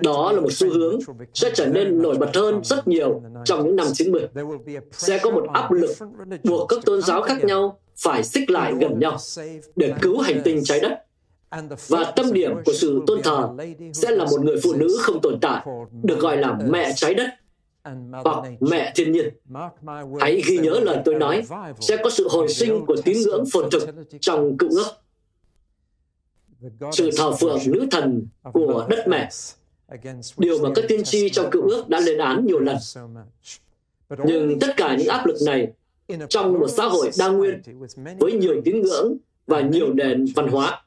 [0.02, 1.00] Đó là một xu hướng
[1.34, 4.28] sẽ trở nên nổi bật hơn rất nhiều trong những năm 90.
[4.92, 5.92] Sẽ có một áp lực
[6.44, 9.18] buộc các tôn giáo khác nhau phải xích lại gần nhau
[9.76, 11.00] để cứu hành tinh trái đất.
[11.88, 13.50] Và tâm điểm của sự tôn thờ
[13.94, 15.66] sẽ là một người phụ nữ không tồn tại,
[16.04, 17.30] được gọi là mẹ trái đất
[18.24, 19.30] hoặc mẹ thiên nhiên.
[20.20, 21.44] Hãy ghi nhớ lời tôi nói,
[21.80, 23.90] sẽ có sự hồi sinh của tín ngưỡng phồn thực
[24.22, 24.88] trong cựu ước.
[26.92, 29.30] Sự thờ phượng nữ thần của đất mẹ,
[30.38, 32.78] điều mà các tiên tri trong cựu ước đã lên án nhiều lần.
[34.26, 35.74] Nhưng tất cả những áp lực này
[36.30, 37.62] trong một xã hội đa nguyên
[38.20, 39.18] với nhiều tín ngưỡng
[39.48, 40.82] và nhiều nền văn hóa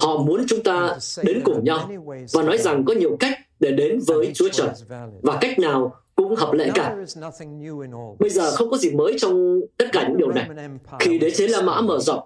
[0.00, 1.90] Họ muốn chúng ta đến cùng nhau
[2.32, 4.68] và nói rằng có nhiều cách để đến với Chúa Trời
[5.22, 6.96] và cách nào cũng hợp lệ cả.
[8.18, 10.50] Bây giờ không có gì mới trong tất cả những điều này.
[11.00, 12.22] Khi đế chế La Mã mở rộng,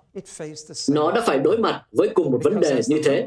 [0.90, 3.26] nó đã phải đối mặt với cùng một vấn đề như thế.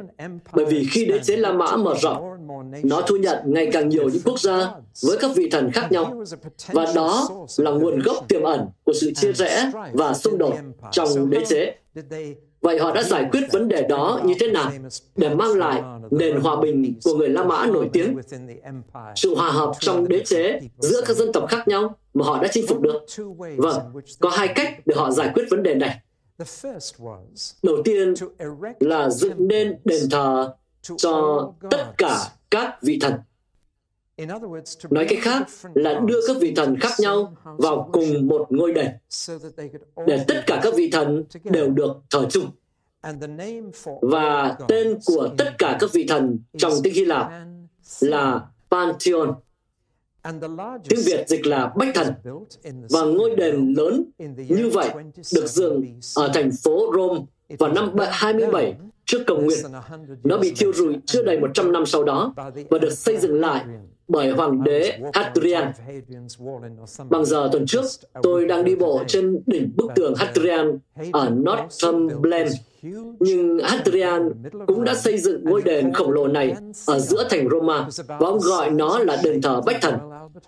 [0.54, 2.48] Bởi vì khi đế chế La Mã mở rộng,
[2.84, 4.72] nó thu nhận ngày càng nhiều những quốc gia
[5.04, 6.24] với các vị thần khác nhau.
[6.72, 10.54] Và đó là nguồn gốc tiềm ẩn của sự chia rẽ và xung đột
[10.92, 11.76] trong đế chế.
[12.62, 14.72] Vậy họ đã giải quyết vấn đề đó như thế nào
[15.16, 18.18] để mang lại nền hòa bình của người La Mã nổi tiếng,
[19.16, 22.48] sự hòa hợp trong đế chế giữa các dân tộc khác nhau mà họ đã
[22.52, 23.06] chinh phục được?
[23.58, 23.80] Vâng,
[24.20, 26.00] có hai cách để họ giải quyết vấn đề này.
[27.64, 28.14] Đầu tiên
[28.80, 30.54] là dựng nên đền thờ
[30.98, 32.18] cho tất cả
[32.52, 33.14] các vị thần.
[34.90, 38.92] Nói cách khác là đưa các vị thần khác nhau vào cùng một ngôi đền
[40.08, 42.52] để tất cả các vị thần đều được thờ chung.
[44.02, 47.32] Và tên của tất cả các vị thần trong tiếng Hy Lạp
[48.00, 49.34] là Pantheon.
[50.90, 52.14] Tiếng Việt dịch là Bách Thần.
[52.90, 54.04] Và ngôi đền lớn
[54.50, 54.90] như vậy
[55.36, 57.20] được dựng ở thành phố Rome
[57.60, 59.60] vào năm 27 trước công nguyên.
[60.24, 62.34] Nó bị thiêu rụi chưa đầy 100 năm sau đó
[62.70, 63.66] và được xây dựng lại
[64.12, 65.72] bởi hoàng đế Hadrian.
[67.10, 67.86] Bằng giờ tuần trước,
[68.24, 70.80] tôi đang đi bộ trên đỉnh bức tường Hadrian
[71.12, 72.54] ở Northumberland.
[73.20, 74.30] Nhưng Hadrian
[74.68, 76.56] cũng đã xây dựng ngôi đền khổng lồ này
[76.88, 79.96] ở giữa thành Roma và ông gọi nó là đền thờ Bách Thần.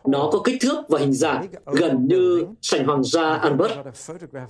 [0.06, 3.72] Nó có kích thước và hình dạng gần như sảnh hoàng gia Albert,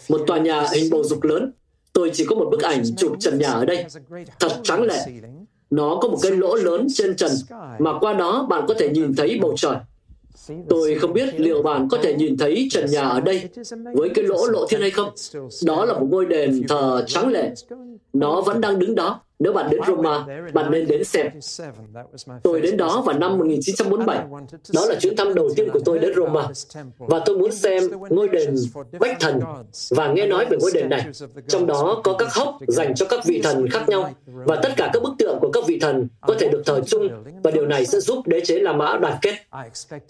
[0.10, 1.54] một tòa nhà hình bầu dục lớn.
[1.94, 3.86] Tôi chỉ có một bức ảnh chụp trần nhà ở đây,
[4.40, 4.98] thật trắng lệ
[5.76, 7.32] nó có một cái lỗ lớn trên trần
[7.80, 9.76] mà qua đó bạn có thể nhìn thấy bầu trời.
[10.70, 13.50] Tôi không biết liệu bạn có thể nhìn thấy trần nhà ở đây
[13.94, 15.10] với cái lỗ lộ thiên hay không.
[15.66, 17.54] Đó là một ngôi đền thờ trắng lệ.
[18.14, 19.22] Nó vẫn đang đứng đó.
[19.44, 21.28] Nếu bạn đến Roma, bạn nên đến xem.
[22.44, 24.18] Tôi đến đó vào năm 1947.
[24.74, 26.48] Đó là chuyến thăm đầu tiên của tôi đến Roma.
[26.98, 28.56] Và tôi muốn xem ngôi đền
[29.00, 29.40] Bách Thần
[29.90, 31.08] và nghe nói về ngôi đền này.
[31.48, 34.90] Trong đó có các hốc dành cho các vị thần khác nhau và tất cả
[34.94, 37.10] các bức tượng của các vị thần có thể được thờ chung
[37.44, 39.36] và điều này sẽ giúp đế chế La Mã đoàn kết.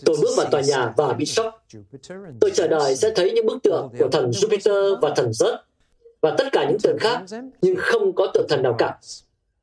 [0.05, 1.65] Tôi bước vào tòa nhà và bị sốc.
[2.39, 5.57] Tôi chờ đợi sẽ thấy những bức tượng của thần Jupiter và thần Zeus
[6.23, 7.21] và tất cả những tượng khác,
[7.61, 8.97] nhưng không có tượng thần nào cả.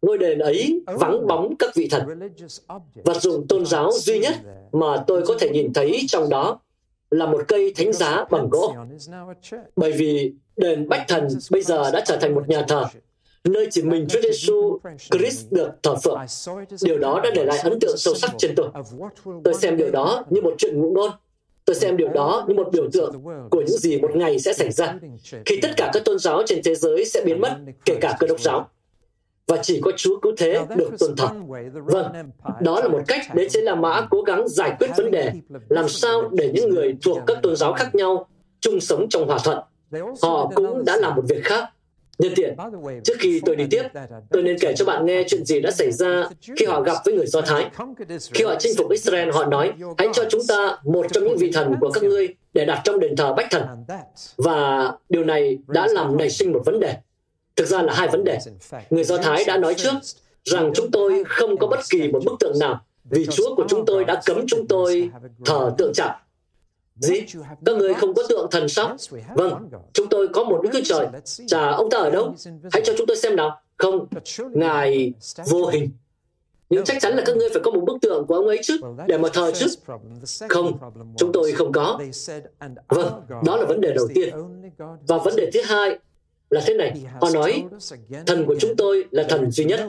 [0.03, 2.31] Ngôi đền ấy vắng bóng các vị thần.
[3.05, 4.35] Vật dụng tôn giáo duy nhất
[4.73, 6.61] mà tôi có thể nhìn thấy trong đó
[7.11, 8.75] là một cây thánh giá bằng gỗ.
[9.77, 12.85] Bởi vì đền Bách Thần bây giờ đã trở thành một nhà thờ,
[13.44, 14.79] nơi chỉ mình Chúa Giêsu
[15.11, 16.18] Christ được thờ phượng.
[16.83, 18.68] Điều đó đã để lại ấn tượng sâu sắc trên tôi.
[19.44, 21.11] Tôi xem điều đó như một chuyện ngụ ngôn
[21.70, 23.12] Tôi xem điều đó như một biểu tượng
[23.50, 24.94] của những gì một ngày sẽ xảy ra
[25.46, 28.26] khi tất cả các tôn giáo trên thế giới sẽ biến mất, kể cả cơ
[28.26, 28.68] đốc giáo.
[29.46, 31.28] Và chỉ có Chúa cứu thế được tôn thờ.
[31.72, 32.12] Vâng,
[32.61, 35.33] đó là một cách đế chế La Mã cố gắng giải quyết vấn đề
[35.68, 38.28] làm sao để những người thuộc các tôn giáo khác nhau
[38.61, 39.59] chung sống trong hòa thuận.
[40.22, 41.64] Họ cũng đã làm một việc khác
[42.20, 42.56] Nhân tiện,
[43.04, 43.83] trước khi tôi đi tiếp,
[44.30, 47.14] tôi nên kể cho bạn nghe chuyện gì đã xảy ra khi họ gặp với
[47.14, 47.70] người Do Thái.
[48.35, 51.50] Khi họ chinh phục Israel, họ nói, hãy cho chúng ta một trong những vị
[51.54, 53.62] thần của các ngươi để đặt trong đền thờ Bách Thần.
[54.37, 56.94] Và điều này đã làm nảy sinh một vấn đề.
[57.56, 58.38] Thực ra là hai vấn đề.
[58.90, 59.94] Người Do Thái đã nói trước
[60.44, 62.80] rằng chúng tôi không có bất kỳ một bức tượng nào
[63.11, 65.11] vì Chúa của chúng tôi đã cấm chúng tôi
[65.44, 66.11] thờ tượng chạm.
[67.00, 67.26] Gì?
[67.64, 68.96] Các người không có tượng thần sao?
[69.34, 71.06] Vâng, chúng tôi có một Đức Chúa Trời.
[71.46, 72.34] Chà, ông ta ở đâu?
[72.72, 73.60] Hãy cho chúng tôi xem nào.
[73.78, 74.06] Không,
[74.50, 75.12] Ngài
[75.50, 75.90] vô hình.
[76.70, 78.80] Nhưng chắc chắn là các ngươi phải có một bức tượng của ông ấy chứ,
[79.06, 79.66] để mà thờ chứ.
[80.48, 80.78] Không,
[81.16, 82.00] chúng tôi không có.
[82.88, 84.34] Vâng, đó là vấn đề đầu tiên.
[85.06, 85.98] Và vấn đề thứ hai
[86.50, 87.02] là thế này.
[87.20, 87.64] Họ nói,
[88.26, 89.80] thần của chúng tôi là thần duy nhất.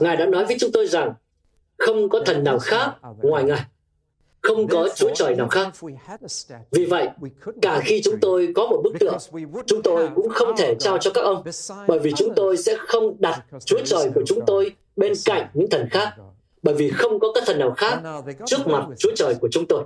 [0.00, 1.14] Ngài đã nói với chúng tôi rằng,
[1.78, 3.64] không có thần nào khác ngoài Ngài
[4.46, 5.68] không có Chúa Trời nào khác.
[6.70, 7.08] Vì vậy,
[7.62, 9.18] cả khi chúng tôi có một bức tượng,
[9.66, 11.42] chúng tôi cũng không thể trao cho các ông,
[11.88, 15.70] bởi vì chúng tôi sẽ không đặt Chúa Trời của chúng tôi bên cạnh những
[15.70, 16.12] thần khác
[16.66, 17.98] bởi vì không có các thần nào khác
[18.46, 19.84] trước mặt Chúa Trời của chúng tôi.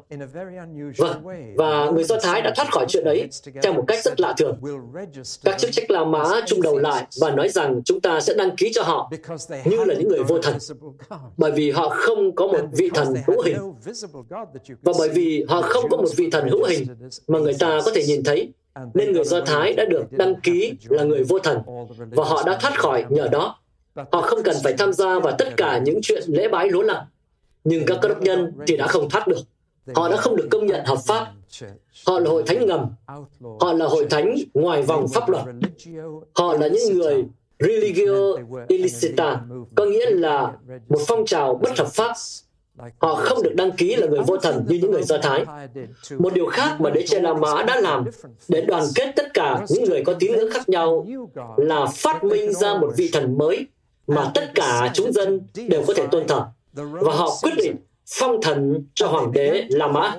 [0.97, 1.23] Vâng,
[1.57, 3.29] và người Do Thái đã thoát khỏi chuyện ấy
[3.63, 4.61] theo một cách rất lạ thường.
[5.45, 8.57] Các chức trách La Mã chung đầu lại và nói rằng chúng ta sẽ đăng
[8.57, 9.11] ký cho họ
[9.65, 10.55] như là những người vô thần,
[11.37, 13.57] bởi vì họ không có một vị thần hữu hình.
[14.83, 16.87] Và bởi vì họ không có một vị thần hữu hình
[17.29, 18.53] mà người ta có thể nhìn thấy,
[18.95, 21.59] nên người Do Thái đã được đăng ký là người vô thần,
[22.11, 23.60] và họ đã thoát khỏi nhờ đó
[24.13, 27.05] Họ không cần phải tham gia vào tất cả những chuyện lễ bái lố nặng
[27.65, 29.41] Nhưng các cơ đốc nhân thì đã không thoát được.
[29.95, 31.27] Họ đã không được công nhận hợp pháp.
[32.07, 32.87] Họ là hội thánh ngầm.
[33.61, 35.45] Họ là hội thánh ngoài vòng pháp luật.
[36.35, 37.25] Họ là những người
[37.59, 38.35] religio
[38.69, 39.41] illicita,
[39.75, 40.53] có nghĩa là
[40.89, 42.13] một phong trào bất hợp pháp.
[42.99, 45.45] Họ không được đăng ký là người vô thần như những người Do Thái.
[46.19, 48.05] Một điều khác mà Đế Chế La Mã đã làm
[48.49, 51.07] để đoàn kết tất cả những người có tín ngưỡng khác nhau
[51.57, 53.67] là phát minh ra một vị thần mới
[54.11, 56.45] mà tất cả chúng dân đều có thể tôn thờ.
[56.75, 60.17] Và họ quyết định phong thần cho hoàng đế La Mã.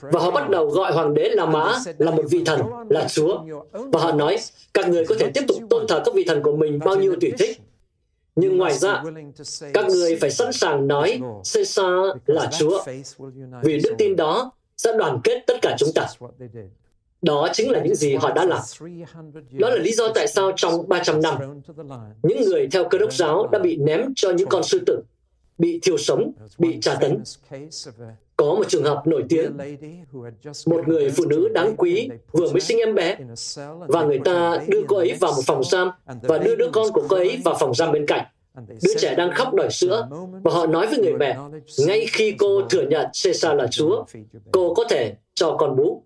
[0.00, 3.38] Và họ bắt đầu gọi hoàng đế La Mã là một vị thần, là Chúa.
[3.72, 4.38] Và họ nói,
[4.74, 7.16] các người có thể tiếp tục tôn thờ các vị thần của mình bao nhiêu
[7.20, 7.60] tùy thích.
[8.36, 9.02] Nhưng ngoài ra,
[9.74, 11.20] các người phải sẵn sàng nói
[11.54, 11.86] Caesar
[12.26, 12.84] là Chúa,
[13.62, 16.06] vì đức tin đó sẽ đoàn kết tất cả chúng ta.
[17.22, 18.60] Đó chính là những gì họ đã làm.
[19.50, 21.60] Đó là lý do tại sao trong 300 năm,
[22.22, 25.02] những người theo cơ đốc giáo đã bị ném cho những con sư tử,
[25.58, 27.22] bị thiêu sống, bị tra tấn.
[28.36, 29.56] Có một trường hợp nổi tiếng,
[30.66, 33.16] một người phụ nữ đáng quý vừa mới sinh em bé,
[33.88, 35.90] và người ta đưa cô ấy vào một phòng giam
[36.22, 38.24] và đưa đứa con của cô ấy vào phòng giam bên cạnh.
[38.82, 40.08] Đứa trẻ đang khóc đòi sữa,
[40.42, 41.38] và họ nói với người mẹ,
[41.86, 44.04] ngay khi cô thừa nhận Caesar là Chúa,
[44.52, 46.02] cô có thể cho con bú.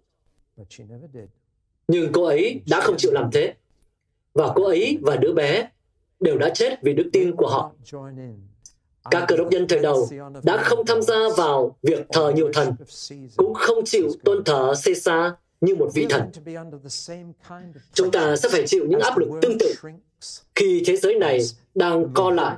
[1.88, 3.54] Nhưng cô ấy đã không chịu làm thế.
[4.34, 5.68] Và cô ấy và đứa bé
[6.20, 7.72] đều đã chết vì đức tin của họ.
[9.10, 10.08] Các cơ đốc nhân thời đầu
[10.42, 12.72] đã không tham gia vào việc thờ nhiều thần,
[13.36, 16.30] cũng không chịu tôn thờ Caesar như một vị thần.
[17.92, 19.74] Chúng ta sẽ phải chịu những áp lực tương tự
[20.54, 21.40] khi thế giới này
[21.74, 22.56] đang co lại,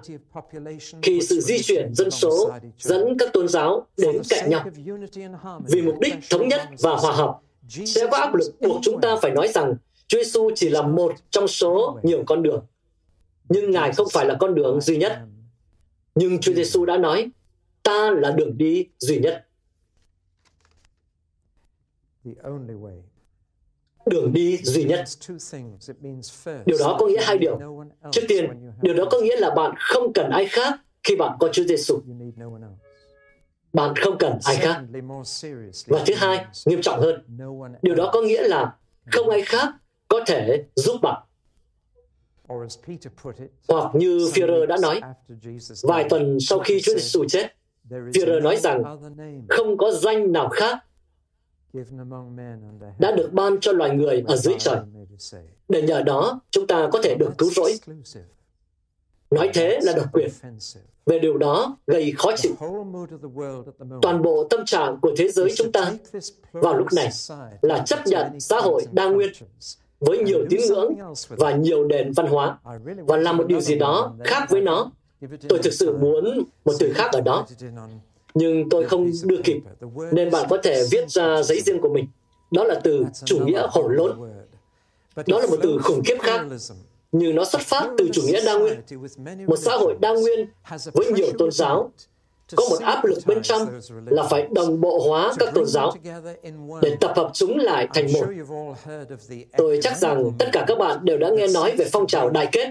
[1.03, 4.67] khi sự di chuyển dân số dẫn các tôn giáo đến cạnh nhau
[5.69, 9.17] vì mục đích thống nhất và hòa hợp sẽ có áp lực buộc chúng ta
[9.23, 9.75] phải nói rằng
[10.07, 12.67] Chúa Giêsu chỉ là một trong số nhiều con đường.
[13.49, 15.19] Nhưng Ngài không phải là con đường duy nhất.
[16.15, 17.31] Nhưng Chúa Giêsu đã nói,
[17.83, 19.47] ta là đường đi duy nhất.
[24.07, 25.05] Đường đi duy nhất.
[26.67, 27.61] Điều đó có nghĩa hai điều.
[28.13, 31.49] Trước tiên, điều đó có nghĩa là bạn không cần ai khác khi bạn có
[31.53, 32.01] Chúa Giêsu
[33.75, 34.83] bạn không cần ai khác.
[35.87, 37.25] Và thứ hai, nghiêm trọng hơn,
[37.83, 38.77] điều đó có nghĩa là
[39.13, 39.75] không ai khác
[40.09, 41.23] có thể giúp bạn.
[43.69, 45.01] Hoặc như Führer đã nói,
[45.83, 47.57] vài tuần sau khi Chúa Giêsu chết,
[47.91, 48.83] Führer nói rằng
[49.49, 50.79] không có danh nào khác
[52.99, 54.79] đã được ban cho loài người ở dưới trời,
[55.69, 57.79] để nhờ đó chúng ta có thể được cứu rỗi.
[59.31, 60.31] Nói thế là độc quyền.
[61.07, 62.53] Về điều đó gây khó chịu.
[64.03, 65.93] Toàn bộ tâm trạng của thế giới chúng ta
[66.53, 67.11] vào lúc này
[67.63, 69.33] là chấp nhận xã hội đa nguyên
[70.01, 70.95] với nhiều tín ngưỡng
[71.29, 72.59] và nhiều nền văn hóa.
[73.07, 74.91] Và làm một điều gì đó khác với nó.
[75.49, 77.47] Tôi thực sự muốn một từ khác ở đó,
[78.35, 79.61] nhưng tôi không đưa kịp,
[80.13, 82.07] nên bạn có thể viết ra giấy riêng của mình.
[82.51, 84.19] Đó là từ chủ nghĩa hổ lốn.
[85.17, 86.47] Đó là một từ khủng khiếp khác
[87.15, 88.83] như nó xuất phát từ chủ nghĩa đa nguyên.
[89.47, 90.49] Một xã hội đa nguyên
[90.93, 91.91] với nhiều tôn giáo
[92.57, 95.93] có một áp lực bên trong là phải đồng bộ hóa các tôn giáo
[96.83, 98.27] để tập hợp chúng lại thành một.
[99.57, 102.49] Tôi chắc rằng tất cả các bạn đều đã nghe nói về phong trào đại
[102.53, 102.71] kết,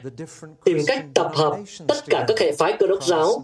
[0.64, 3.44] tìm cách tập hợp tất cả các hệ phái cơ đốc giáo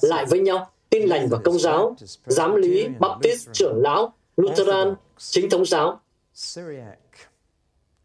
[0.00, 5.50] lại với nhau, tin lành và công giáo, giám lý, baptist, trưởng lão, Lutheran, chính
[5.50, 6.00] thống giáo,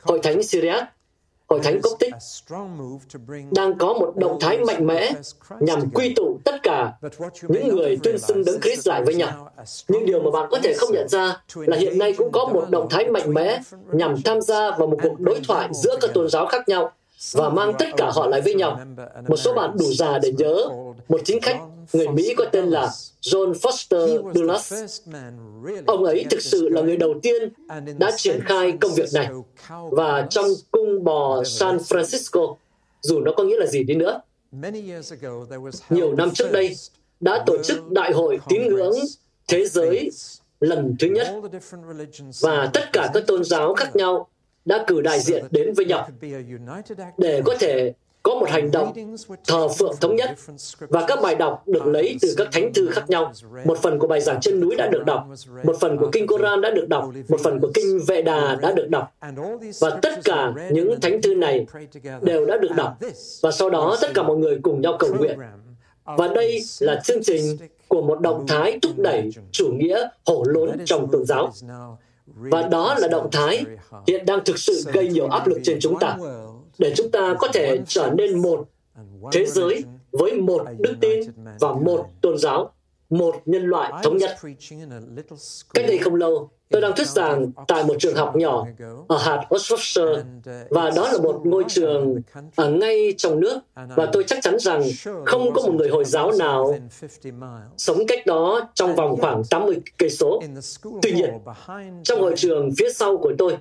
[0.01, 0.83] hội thánh Syriac,
[1.49, 2.13] Hội Thánh Cốc Tích
[3.51, 5.11] đang có một động thái mạnh mẽ
[5.59, 6.93] nhằm quy tụ tất cả
[7.47, 9.49] những người tuyên xưng đấng Christ lại với nhau.
[9.87, 12.69] Nhưng điều mà bạn có thể không nhận ra là hiện nay cũng có một
[12.69, 16.29] động thái mạnh mẽ nhằm tham gia vào một cuộc đối thoại giữa các tôn
[16.29, 16.91] giáo khác nhau
[17.33, 18.79] và mang tất cả họ lại với nhau.
[19.27, 20.67] Một số bạn đủ già để nhớ
[21.09, 21.59] một chính khách
[21.93, 24.73] người Mỹ có tên là John Foster Dulles.
[25.85, 27.49] Ông ấy thực sự là người đầu tiên
[27.97, 29.27] đã triển khai công việc này.
[29.91, 32.55] Và trong cung bò San Francisco,
[33.01, 34.21] dù nó có nghĩa là gì đi nữa,
[35.89, 36.75] nhiều năm trước đây
[37.19, 38.95] đã tổ chức Đại hội tín ngưỡng
[39.47, 40.09] thế giới
[40.59, 41.27] lần thứ nhất
[42.41, 44.27] và tất cả các tôn giáo khác nhau
[44.65, 46.09] đã cử đại diện đến với nhau
[47.17, 50.29] để có thể có một hành động thờ phượng thống nhất
[50.79, 53.33] và các bài đọc được lấy từ các thánh thư khác nhau.
[53.65, 55.27] Một phần của bài giảng trên núi đã được đọc,
[55.63, 58.71] một phần của kinh Koran đã được đọc, một phần của kinh Vệ Đà đã
[58.71, 59.13] được đọc.
[59.79, 61.65] Và tất cả những thánh thư này
[62.21, 62.97] đều đã được đọc.
[63.41, 65.39] Và sau đó tất cả mọi người cùng nhau cầu nguyện.
[66.05, 67.57] Và đây là chương trình
[67.87, 71.53] của một động thái thúc đẩy chủ nghĩa hổ lốn trong tôn giáo.
[72.35, 73.63] Và đó là động thái
[74.07, 76.17] hiện đang thực sự gây nhiều áp lực trên chúng ta
[76.77, 78.69] để chúng ta có thể trở nên một
[79.31, 81.21] thế giới với một đức tin
[81.59, 82.73] và một tôn giáo,
[83.09, 84.37] một nhân loại thống nhất.
[85.73, 88.65] Cách đây không lâu, Tôi đang thuyết giảng tại một trường học nhỏ
[89.07, 90.23] ở hạt Oxfordshire
[90.69, 92.21] và đó là một ngôi trường
[92.55, 94.81] ở ngay trong nước và tôi chắc chắn rằng
[95.25, 96.75] không có một người Hồi giáo nào
[97.77, 100.41] sống cách đó trong vòng khoảng 80 cây số.
[101.01, 101.29] Tuy nhiên,
[102.03, 103.57] trong hội trường phía sau của tôi,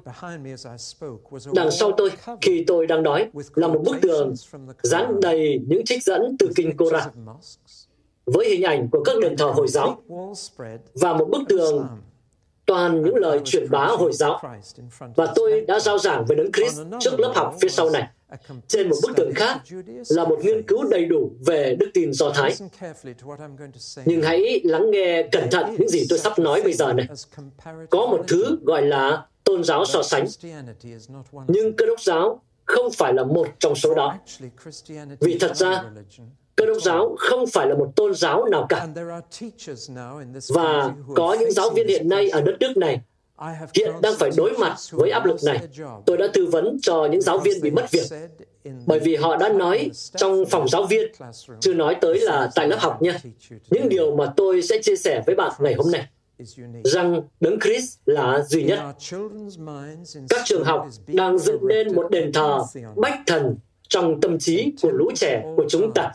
[1.54, 4.34] đằng sau tôi khi tôi đang nói là một bức tường
[4.82, 7.08] dán đầy những trích dẫn từ kinh Koran
[8.24, 10.02] với hình ảnh của các đền thờ Hồi giáo
[10.94, 11.86] và một bức tường
[12.72, 14.40] toàn những lời truyền bá Hồi giáo.
[15.16, 18.08] Và tôi đã giao giảng về Đấng Christ trước lớp học phía sau này.
[18.68, 19.60] Trên một bức tường khác
[20.08, 22.54] là một nghiên cứu đầy đủ về đức tin Do Thái.
[24.04, 27.08] Nhưng hãy lắng nghe cẩn thận những gì tôi sắp nói bây giờ này.
[27.90, 30.26] Có một thứ gọi là tôn giáo so sánh.
[31.48, 34.18] Nhưng cơ đốc giáo không phải là một trong số đó.
[35.20, 35.84] Vì thật ra,
[36.56, 38.86] Cơ đốc giáo không phải là một tôn giáo nào cả.
[40.48, 43.00] Và có những giáo viên hiện nay ở đất nước này
[43.74, 45.58] hiện đang phải đối mặt với áp lực này.
[46.06, 48.06] Tôi đã tư vấn cho những giáo viên bị mất việc
[48.86, 51.12] bởi vì họ đã nói trong phòng giáo viên,
[51.60, 53.18] chưa nói tới là tại lớp học nha.
[53.70, 56.06] Những điều mà tôi sẽ chia sẻ với bạn ngày hôm nay
[56.84, 58.78] rằng Đấng Christ là duy nhất.
[60.28, 62.58] Các trường học đang dựng nên một đền thờ
[62.96, 63.56] bách thần
[63.88, 66.12] trong tâm trí của lũ trẻ của chúng ta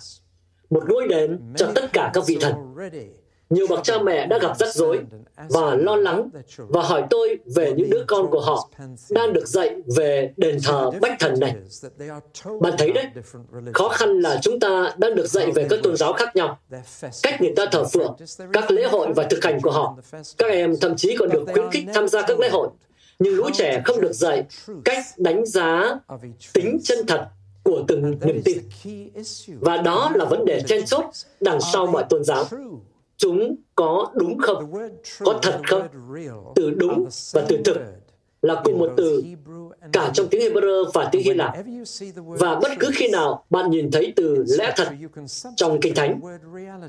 [0.69, 2.53] một ngôi đền cho tất cả các vị thần.
[3.49, 4.99] Nhiều bậc cha mẹ đã gặp rắc rối
[5.49, 8.69] và lo lắng và hỏi tôi về những đứa con của họ
[9.09, 11.55] đang được dạy về đền thờ bách thần này.
[12.61, 13.05] Bạn thấy đấy,
[13.73, 16.59] khó khăn là chúng ta đang được dạy về các tôn giáo khác nhau,
[17.23, 18.15] cách người ta thờ phượng,
[18.53, 19.97] các lễ hội và thực hành của họ.
[20.37, 22.69] Các em thậm chí còn được khuyến khích tham gia các lễ hội,
[23.19, 24.43] nhưng lũ trẻ không được dạy
[24.85, 25.99] cách đánh giá
[26.53, 27.27] tính chân thật
[27.67, 28.57] của từng niềm tin.
[29.59, 31.05] Và đó là vấn đề then chốt
[31.39, 32.45] đằng sau mọi tôn giáo.
[33.17, 34.73] Chúng có đúng không?
[35.19, 35.87] Có thật không?
[36.55, 37.77] Từ đúng và từ thực
[38.41, 39.23] là cùng một từ
[39.91, 41.53] cả trong tiếng Hebrew và tiếng Hy Lạp.
[42.15, 44.87] Và bất cứ khi nào bạn nhìn thấy từ lẽ thật
[45.55, 46.21] trong Kinh Thánh,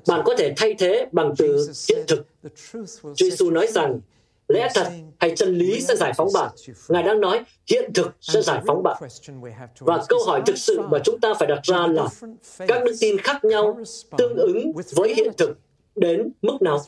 [0.08, 2.26] bạn có thể thay thế bằng từ hiện thực.
[3.14, 4.00] Chúa Giêsu nói rằng
[4.48, 6.50] lẽ thật hay chân lý sẽ giải phóng bạn.
[6.88, 9.02] Ngài đang nói hiện thực sẽ giải phóng bạn.
[9.80, 12.06] Và câu hỏi thực sự mà chúng ta phải đặt ra là
[12.68, 13.78] các đức tin khác nhau
[14.18, 15.58] tương ứng với hiện thực
[15.96, 16.80] đến mức nào?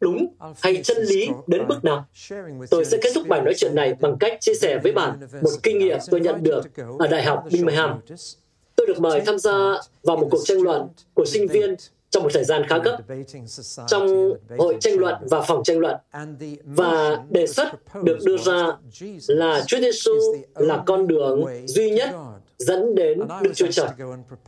[0.00, 0.26] Đúng
[0.62, 2.06] hay chân lý đến mức nào?
[2.70, 5.50] Tôi sẽ kết thúc bài nói chuyện này bằng cách chia sẻ với bạn một
[5.62, 6.60] kinh nghiệm tôi nhận được
[6.98, 8.00] ở Đại học Birmingham.
[8.76, 11.76] Tôi được mời tham gia vào một cuộc tranh luận của sinh viên
[12.14, 12.98] trong một thời gian khá gấp
[13.86, 15.96] trong hội tranh luận và phòng tranh luận
[16.64, 17.68] và đề xuất
[18.02, 18.66] được đưa ra
[19.26, 20.12] là Chúa Giêsu
[20.54, 22.10] là con đường duy nhất
[22.58, 23.88] dẫn đến Đức Chúa Trời.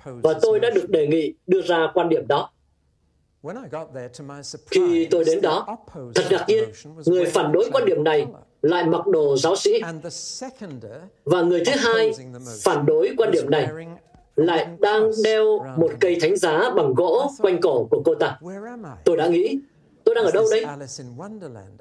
[0.04, 2.50] Và tôi đã được đề nghị đưa ra quan điểm đó.
[4.70, 5.76] Khi tôi đến đó,
[6.14, 6.64] thật ngạc nhiên,
[7.06, 8.26] người phản đối quan điểm này
[8.62, 9.80] lại mặc đồ giáo sĩ.
[11.24, 12.12] Và người thứ hai
[12.62, 13.68] phản đối quan điểm này
[14.36, 18.38] lại đang đeo một cây thánh giá bằng gỗ quanh cổ của cô ta.
[19.04, 19.58] Tôi đã nghĩ,
[20.04, 20.66] tôi đang ở đâu đây?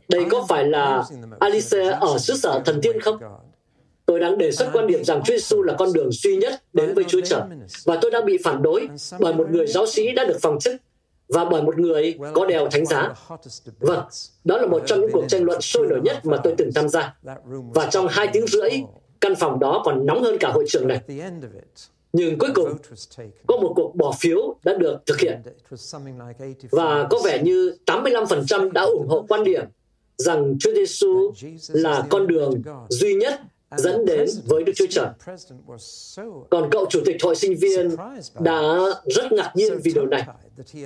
[0.09, 1.03] Đây có phải là
[1.39, 3.17] Alice ở xứ sở thần tiên không?
[4.05, 6.93] Tôi đang đề xuất quan điểm rằng Chúa Giêsu là con đường duy nhất đến
[6.93, 7.41] với Chúa Trời.
[7.85, 8.87] Và tôi đang bị phản đối
[9.19, 10.75] bởi một người giáo sĩ đã được phòng chức
[11.27, 13.13] và bởi một người có đeo thánh giá.
[13.79, 14.03] Vâng,
[14.43, 16.89] đó là một trong những cuộc tranh luận sôi nổi nhất mà tôi từng tham
[16.89, 17.15] gia.
[17.73, 18.69] Và trong hai tiếng rưỡi,
[19.21, 21.01] căn phòng đó còn nóng hơn cả hội trường này.
[22.15, 22.77] Nhưng cuối cùng,
[23.47, 25.41] có một cuộc bỏ phiếu đã được thực hiện.
[26.71, 29.63] Và có vẻ như 85% đã ủng hộ quan điểm
[30.17, 31.31] rằng Chúa Giêsu
[31.67, 33.41] là con đường duy nhất
[33.77, 35.07] dẫn đến với Đức Chúa Trời.
[36.49, 37.95] Còn cậu chủ tịch hội sinh viên
[38.39, 38.61] đã
[39.05, 40.23] rất ngạc nhiên vì điều này.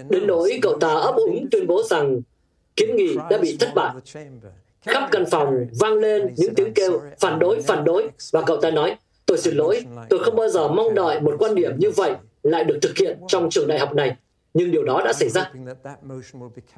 [0.09, 2.21] Đến nỗi cậu ta ấp úng tuyên bố rằng
[2.75, 3.93] kiến nghị đã bị thất bại.
[4.81, 8.71] Khắp căn phòng vang lên những tiếng kêu phản đối, phản đối, và cậu ta
[8.71, 8.97] nói,
[9.29, 12.11] tôi xin lỗi, tôi không bao giờ mong đợi một quan điểm như vậy
[12.43, 14.15] lại được thực hiện trong trường đại học này
[14.53, 15.51] nhưng điều đó đã xảy ra.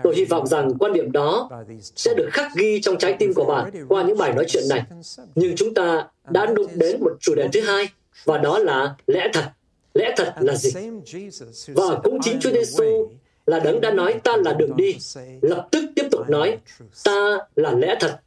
[0.03, 1.49] Tôi hy vọng rằng quan điểm đó
[1.95, 4.83] sẽ được khắc ghi trong trái tim của bạn qua những bài nói chuyện này.
[5.35, 7.89] Nhưng chúng ta đã đụng đến một chủ đề thứ hai,
[8.25, 9.43] và đó là lẽ thật.
[9.93, 10.71] Lẽ thật là gì?
[11.67, 13.11] Và cũng chính Chúa Giêsu
[13.45, 14.97] là đấng đã nói ta là đường đi,
[15.41, 16.57] lập tức tiếp tục nói
[17.03, 18.19] ta là lẽ thật.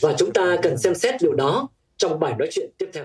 [0.00, 3.04] Và chúng ta cần xem xét điều đó trong bài nói chuyện tiếp theo.